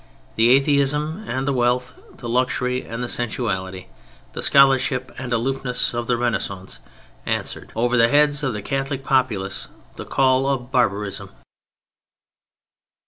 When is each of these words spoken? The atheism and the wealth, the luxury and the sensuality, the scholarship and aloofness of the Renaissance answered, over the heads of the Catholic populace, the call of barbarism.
The 0.35 0.49
atheism 0.49 1.25
and 1.27 1.47
the 1.47 1.53
wealth, 1.53 1.93
the 2.17 2.27
luxury 2.27 2.83
and 2.83 3.03
the 3.03 3.07
sensuality, 3.07 3.85
the 4.33 4.41
scholarship 4.41 5.11
and 5.19 5.31
aloofness 5.31 5.93
of 5.93 6.07
the 6.07 6.17
Renaissance 6.17 6.79
answered, 7.27 7.71
over 7.75 7.97
the 7.97 8.07
heads 8.07 8.41
of 8.41 8.53
the 8.53 8.63
Catholic 8.63 9.03
populace, 9.03 9.67
the 9.97 10.05
call 10.05 10.47
of 10.47 10.71
barbarism. 10.71 11.29